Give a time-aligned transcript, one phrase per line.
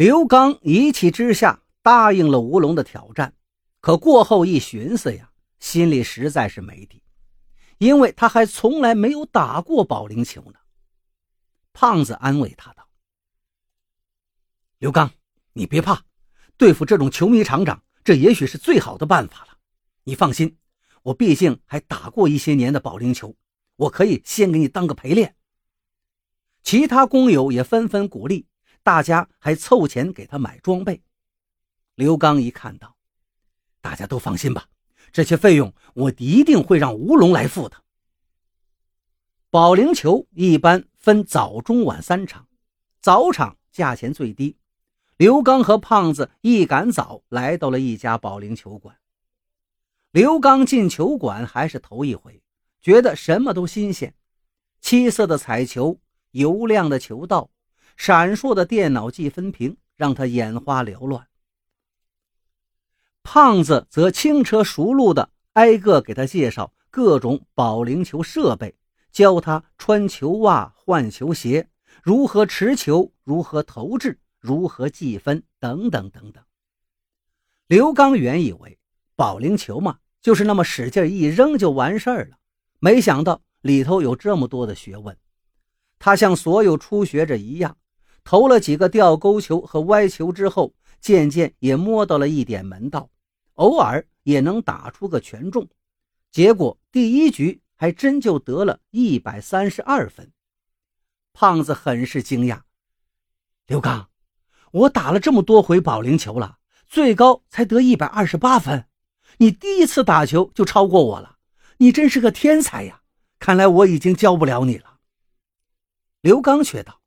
[0.00, 3.34] 刘刚一气之下答应了吴龙的挑战，
[3.82, 7.02] 可过后一寻思呀，心里实在是没底，
[7.76, 10.54] 因为他还从来没有打过保龄球呢。
[11.74, 12.88] 胖子安慰他道
[14.80, 15.10] ：“刘刚，
[15.52, 16.02] 你别怕，
[16.56, 19.58] 对付这种球迷厂长，这也许是最好的办法了。
[20.04, 20.56] 你放心，
[21.02, 23.36] 我毕竟还打过一些年的保龄球，
[23.76, 25.36] 我可以先给你当个陪练。”
[26.64, 28.46] 其他工友也纷纷鼓励。
[28.82, 31.02] 大家还凑钱给他买装备。
[31.94, 32.96] 刘刚一看到，
[33.80, 34.68] 大家都放心吧，
[35.12, 37.76] 这些费用我一定会让吴龙来付的。
[39.50, 42.46] 保龄球一般分早、中、晚三场，
[43.00, 44.56] 早场价钱最低。
[45.16, 48.96] 刘刚和胖子一赶早来到了一家保龄球馆。
[50.12, 52.42] 刘刚进球馆还是头一回，
[52.80, 54.14] 觉得什么都新鲜：
[54.80, 57.50] 七色的彩球，油亮的球道。
[58.02, 61.28] 闪烁的电脑计分屏让他眼花缭乱。
[63.22, 68.74] 胖子则轻车熟路的挨个给他介绍各种保龄球设备，
[69.12, 71.68] 教他穿球袜、换球鞋，
[72.02, 76.42] 如何持球，如何投掷，如何计分，等等等等。
[77.66, 78.78] 刘刚原以为
[79.14, 82.38] 保龄球嘛，就是那么使劲一扔就完事儿了，
[82.78, 85.14] 没想到里头有这么多的学问。
[85.98, 87.76] 他像所有初学者一样。
[88.24, 93.10] 投了几个吊钩球和歪球之后，渐渐也摸到了一点门道，
[93.54, 95.68] 偶尔也能打出个全中。
[96.30, 100.30] 结果第一局还真就得了一百三十二分。
[101.32, 102.60] 胖子很是惊讶
[103.66, 104.10] ：“刘刚，
[104.72, 108.86] 我打了这么多回保龄球了，最高才得一百二十八分，
[109.38, 111.36] 你第一次打球就超过我了，
[111.78, 113.02] 你真是个天才呀！
[113.38, 114.98] 看来我已经教不了你了。”
[116.20, 116.99] 刘刚却道。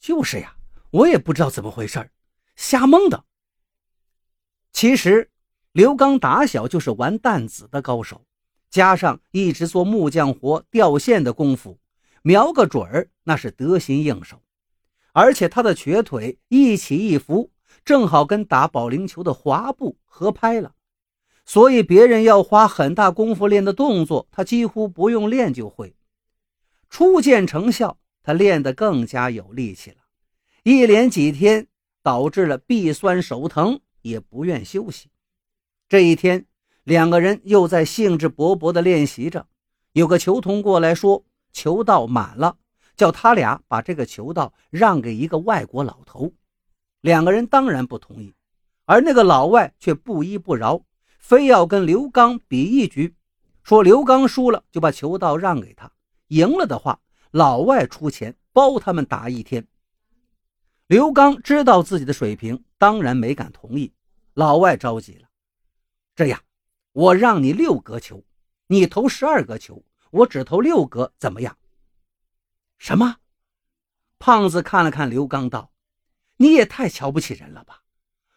[0.00, 0.56] 就是呀，
[0.90, 2.10] 我也不知道怎么回事
[2.56, 3.24] 瞎蒙的。
[4.72, 5.30] 其实，
[5.72, 8.24] 刘刚打小就是玩弹子的高手，
[8.70, 11.78] 加上一直做木匠活、吊线的功夫，
[12.22, 14.42] 瞄个准儿那是得心应手。
[15.12, 17.50] 而且他的瘸腿一起一伏，
[17.84, 20.74] 正好跟打保龄球的滑步合拍了，
[21.44, 25.96] 所以别人要花很大功夫练的动作，他几乎不用练就会。
[26.88, 27.98] 初见成效。
[28.28, 29.96] 他练得更加有力气了，
[30.62, 31.66] 一连几天
[32.02, 35.08] 导致了臂酸手疼，也不愿休息。
[35.88, 36.44] 这一天，
[36.84, 39.46] 两个人又在兴致勃勃地练习着。
[39.92, 41.24] 有个球童过来说，
[41.54, 42.54] 球道满了，
[42.98, 46.30] 叫他俩把这个球道让给一个外国老头。
[47.00, 48.34] 两个人当然不同意，
[48.84, 50.82] 而那个老外却不依不饶，
[51.18, 53.14] 非要跟刘刚比一局，
[53.62, 55.90] 说刘刚输了就把球道让给他，
[56.26, 57.00] 赢了的话。
[57.30, 59.66] 老外出钱包他们打一天。
[60.86, 63.92] 刘刚知道自己的水平，当然没敢同意。
[64.32, 65.28] 老外着急了
[66.16, 66.40] ：“这样，
[66.92, 68.24] 我让你六格球，
[68.68, 71.58] 你投十二格球，我只投六格，怎么样？”
[72.78, 73.16] 什么？
[74.18, 75.72] 胖子看了看刘刚，道
[76.38, 77.82] ：“你也太瞧不起人了吧？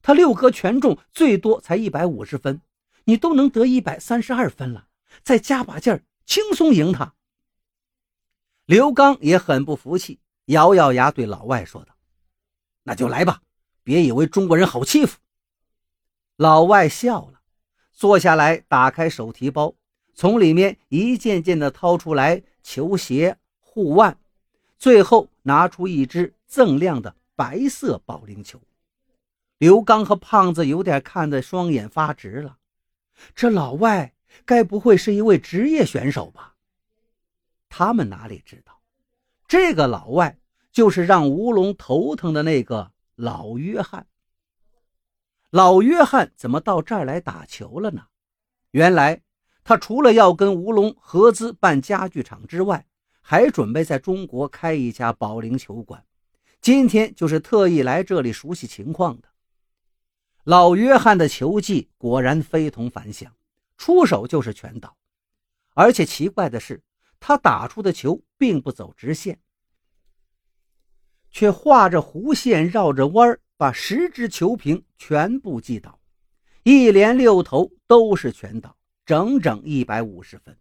[0.00, 2.60] 他六格全中，最多才一百五十分，
[3.04, 4.86] 你都能得一百三十二分了，
[5.24, 7.14] 再加把劲儿，轻松赢他。”
[8.66, 11.94] 刘刚也很不服气，咬咬牙对老外说道
[12.82, 13.40] ：“那就来吧，
[13.84, 15.18] 别以为中国人好欺负。”
[16.36, 17.40] 老外笑了，
[17.92, 19.76] 坐下来，打开手提包，
[20.14, 24.18] 从里面一件件的掏出来球鞋、护腕，
[24.76, 28.60] 最后拿出一只锃亮的白色保龄球。
[29.58, 32.58] 刘刚和胖子有点看得双眼发直了，
[33.36, 34.12] 这老外
[34.44, 36.55] 该不会是一位职业选手吧？
[37.68, 38.80] 他们哪里知道，
[39.48, 40.38] 这个老外
[40.72, 44.06] 就是让吴龙头疼的那个老约翰。
[45.50, 48.06] 老约翰怎么到这儿来打球了呢？
[48.72, 49.22] 原来
[49.64, 52.86] 他除了要跟吴龙合资办家具厂之外，
[53.20, 56.04] 还准备在中国开一家保龄球馆。
[56.60, 59.28] 今天就是特意来这里熟悉情况的。
[60.44, 63.32] 老约翰的球技果然非同凡响，
[63.76, 64.96] 出手就是全倒，
[65.74, 66.82] 而且奇怪的是。
[67.28, 69.40] 他打出的球并不走直线，
[71.28, 75.98] 却画着弧线，绕着弯儿，把十只球瓶全部击倒，
[76.62, 80.56] 一连六投都是全倒，整整一百五十分。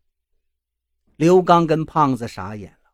[1.18, 2.90] 刘刚跟胖子傻眼了，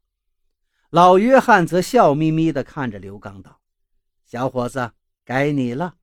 [0.89, 3.61] 老约翰则笑眯眯地看着刘刚道
[4.27, 4.91] ：“小伙子，
[5.23, 5.95] 该你了。”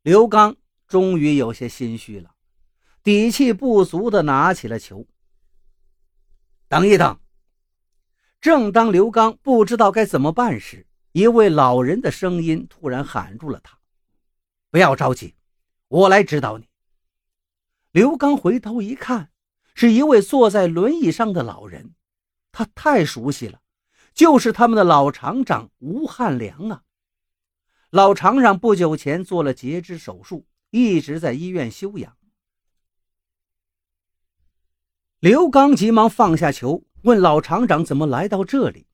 [0.00, 0.56] 刘刚
[0.88, 2.34] 终于有些心虚了，
[3.02, 5.06] 底气不足地拿起了球。
[6.72, 7.20] 等一等！
[8.40, 13.78] 正当刘刚不知道该怎么办时，一位老人的声音突然喊住了他
[14.72, 15.34] ：“不要着急，
[15.88, 16.70] 我来指导你。”
[17.92, 19.30] 刘刚回头一看，
[19.74, 21.92] 是一位坐在轮椅上的老人，
[22.52, 23.60] 他太熟悉了，
[24.14, 26.84] 就是他们的老厂长吴汉良啊。
[27.90, 32.16] 老厂长不久前做了截肢手术，一直在医院休养。
[35.22, 38.88] 刘刚急忙放下球，问老厂长怎么来到这里。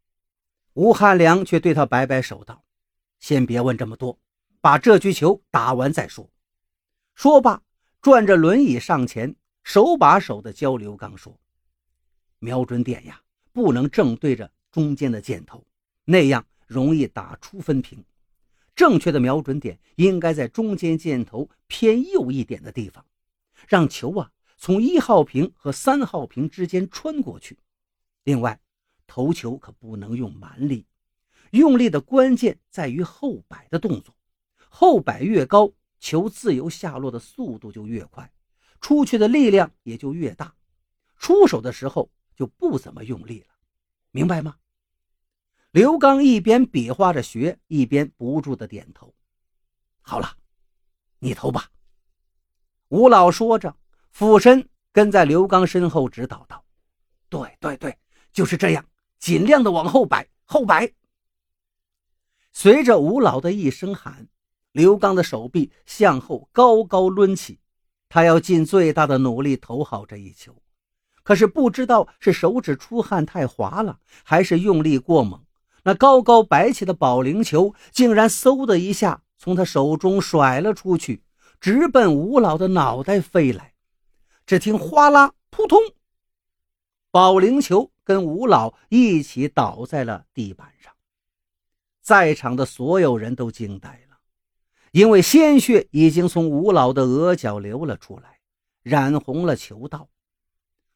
[0.74, 2.62] 吴汉良却对他摆摆手道
[3.18, 4.18] ：“先别问这么多，
[4.60, 6.30] 把这局球打完再说。”
[7.16, 7.62] 说罢，
[8.02, 11.34] 转着轮椅上前，手把手的教刘刚说
[12.40, 13.22] ：“瞄准点呀，
[13.54, 15.64] 不能正对着中间的箭头，
[16.04, 18.04] 那样容易打出分屏。
[18.76, 23.02] 正确的瞄准点应该在中间箭头偏右一点的地方，
[23.66, 27.58] 让球啊从一号屏和三号屏之间穿过去。
[28.24, 28.60] 另外。”
[29.10, 30.86] 投球可不能用蛮力，
[31.52, 34.14] 用力的关键在于后摆的动作，
[34.68, 38.30] 后摆越高，球自由下落的速度就越快，
[38.82, 40.54] 出去的力量也就越大，
[41.16, 43.54] 出手的时候就不怎么用力了，
[44.10, 44.58] 明白吗？
[45.70, 49.14] 刘刚一边比划着学，一边不住的点头。
[50.02, 50.36] 好了，
[51.18, 51.70] 你投吧。
[52.88, 53.74] 吴老说着，
[54.18, 56.64] 俯身跟在刘刚身后指导道
[57.30, 57.96] ：“对对对，
[58.32, 58.84] 就是这样。”
[59.20, 60.92] 尽量的往后摆，后摆。
[62.52, 64.26] 随着吴老的一声喊，
[64.72, 67.60] 刘刚的手臂向后高高抡起，
[68.08, 70.60] 他要尽最大的努力投好这一球。
[71.22, 75.40] 可是不知道是手指出汗太滑了，还是用力过猛，
[75.84, 81.22] 那高高摆起的保龄球竟然嗖的一下从他手中甩了出去，
[81.60, 83.74] 直奔吴老的脑袋飞来。
[84.48, 85.78] 只听哗啦扑通，
[87.10, 87.92] 保龄球。
[88.02, 90.90] 跟吴老一起倒在了地板上，
[92.00, 94.16] 在场的所有人都惊呆了，
[94.92, 98.38] 因为鲜血已经从吴老的额角流了出来，
[98.80, 100.08] 染红了球道。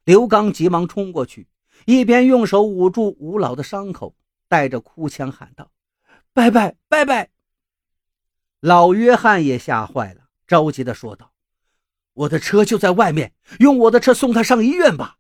[0.04, 1.46] 刘刚急忙冲过去，
[1.84, 4.16] 一边用手捂住吴老的伤口，
[4.48, 5.70] 带着哭腔喊道
[6.32, 7.28] ：“拜拜拜拜！”
[8.60, 11.30] 老约翰也吓坏了，着急地说道
[12.14, 15.18] ：“我的车就在外面，用我的车送他上医院吧。”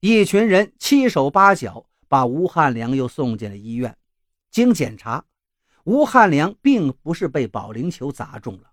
[0.00, 3.96] 一群人七手八脚把吴汉良又送进了医院。
[4.50, 5.24] 经检查，
[5.84, 8.70] 吴汉良并不是被保龄球砸中了，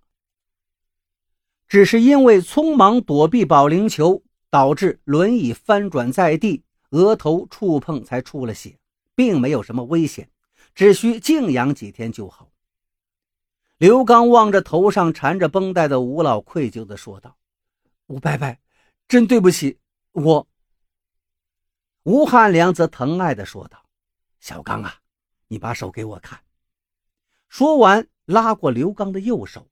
[1.68, 4.22] 只是因为匆忙躲避保龄球，
[4.52, 8.78] 导致轮椅翻转在地，额头触碰才出了血，
[9.16, 10.30] 并没有什么危险，
[10.76, 12.51] 只需静养几天就好。
[13.82, 17.36] 刘刚望着头上缠着绷带的吴老，愧疚地说道
[18.06, 18.56] ：“吴伯伯，
[19.08, 19.80] 真对不起
[20.12, 20.48] 我。”
[22.06, 23.84] 吴汉良则疼爱地说道
[24.40, 25.02] ：“小刚啊，
[25.48, 26.44] 你把手给我看。”
[27.50, 29.68] 说完，拉过刘刚的右手，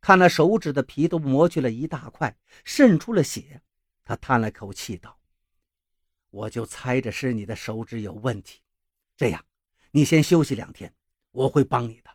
[0.00, 2.34] 看那手指的皮都磨去了一大块，
[2.64, 3.60] 渗出了血。
[4.02, 5.18] 他叹了口气道
[6.32, 8.62] ：“我就猜着是你的手指有问题。
[9.14, 9.44] 这样，
[9.90, 10.94] 你先休息两天，
[11.32, 12.10] 我会帮你的。”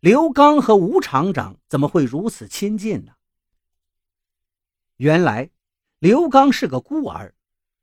[0.00, 3.12] 刘刚和吴厂长怎么会如此亲近呢？
[4.96, 5.50] 原来，
[5.98, 7.34] 刘刚是个孤儿。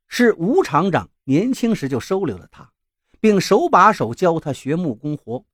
[0.08, 2.72] 是吴厂长年轻时就收留了他，
[3.20, 5.44] 并手把手教他学木工活。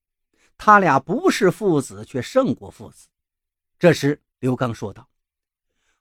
[0.57, 3.09] 他俩不是父子，却胜过父子。
[3.79, 5.11] 这时，刘刚说道：“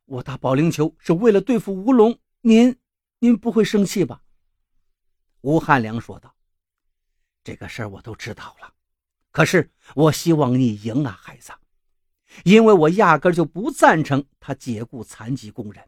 [0.06, 2.80] 我打保龄球是为了对付吴龙，您，
[3.20, 4.22] 您不会生气吧？”
[5.42, 6.34] 吴汉良说道
[7.44, 8.73] ：“这个事儿我都知道了，
[9.34, 11.52] 可是我希望你赢啊，孩子，
[12.46, 15.84] 因为我压根就不赞成他解雇残疾工人。”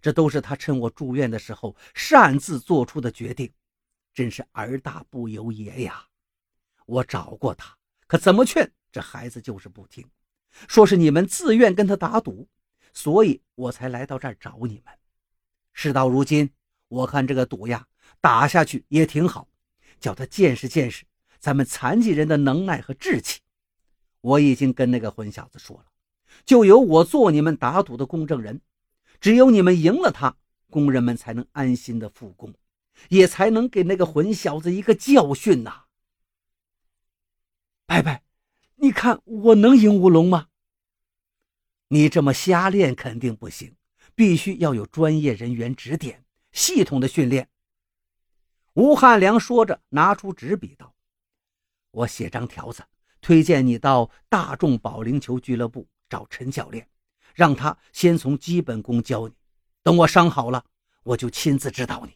[0.00, 3.52] 这都是他趁我住院的时候擅自做出的决定，
[4.14, 6.06] 真是儿大不由爷呀！
[6.86, 10.08] 我找过他，可怎么劝这孩子就是不听，
[10.66, 12.48] 说是你们自愿跟他打赌，
[12.94, 14.94] 所以我才来到这儿找你们。
[15.74, 16.50] 事到如今，
[16.88, 17.86] 我看这个赌呀，
[18.22, 19.46] 打下去也挺好，
[20.00, 21.04] 叫他见识见识
[21.40, 23.40] 咱们残疾人的能耐和志气。
[24.20, 25.86] 我已经跟那个混小子说了，
[26.44, 28.60] 就由我做你们打赌的公证人。
[29.20, 30.36] 只有你们赢了他，
[30.70, 32.54] 工人们才能安心的复工，
[33.08, 35.84] 也才能给那个混小子一个教训呐。
[37.86, 38.22] 拜拜，
[38.76, 40.48] 你看我能赢吴龙吗？
[41.88, 43.74] 你这么瞎练肯定不行，
[44.14, 47.48] 必须要有专业人员指点，系统的训练。
[48.74, 50.94] 吴汉良说着，拿出纸笔道
[51.90, 52.82] ：“我写张条子，
[53.20, 56.86] 推荐你到大众保龄球俱乐部找陈教练。”
[57.32, 59.34] 让他先从基本功教你，
[59.84, 60.64] 等我伤好了，
[61.04, 62.12] 我就亲自指导你。